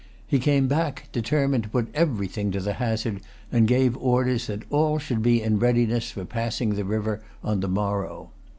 He 0.25 0.39
came 0.39 0.67
back 0.67 1.09
determined 1.11 1.65
to 1.65 1.69
put 1.69 1.91
everything 1.93 2.49
to 2.53 2.59
the 2.59 2.73
hazard, 2.73 3.21
and 3.51 3.67
gave 3.67 3.95
orders 3.97 4.47
that 4.47 4.63
all 4.71 4.97
should 4.97 5.21
be 5.21 5.43
in 5.43 5.59
readiness 5.59 6.09
for 6.09 6.25
passing 6.25 6.71
the 6.71 6.85
river 6.85 7.21
on 7.43 7.59
the 7.59 7.67
morrow. 7.69 8.31